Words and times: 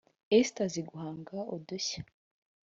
Esther 0.37 0.65
azi 0.67 0.81
guhanga 0.89 1.37
udushya 1.55 2.01